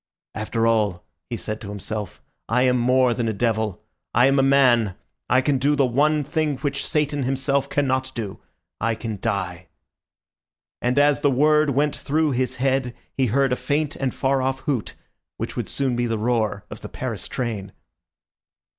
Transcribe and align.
"After 0.33 0.65
all," 0.65 1.05
he 1.29 1.37
said 1.37 1.61
to 1.61 1.69
himself, 1.69 2.23
"I 2.49 2.63
am 2.63 2.75
more 2.75 3.13
than 3.13 3.27
a 3.27 3.33
devil; 3.33 3.83
I 4.15 4.25
am 4.25 4.39
a 4.39 4.41
man. 4.41 4.95
I 5.29 5.41
can 5.41 5.59
do 5.59 5.75
the 5.75 5.85
one 5.85 6.23
thing 6.23 6.57
which 6.57 6.83
Satan 6.83 7.21
himself 7.21 7.69
cannot 7.69 8.11
do—I 8.15 8.95
can 8.95 9.19
die," 9.19 9.67
and 10.81 10.97
as 10.97 11.21
the 11.21 11.29
word 11.29 11.69
went 11.69 11.95
through 11.95 12.31
his 12.31 12.55
head, 12.55 12.95
he 13.13 13.27
heard 13.27 13.53
a 13.53 13.55
faint 13.55 13.95
and 13.95 14.11
far 14.11 14.41
off 14.41 14.61
hoot, 14.61 14.95
which 15.37 15.55
would 15.55 15.69
soon 15.69 15.95
be 15.95 16.07
the 16.07 16.17
roar 16.17 16.65
of 16.71 16.81
the 16.81 16.89
Paris 16.89 17.27
train. 17.27 17.71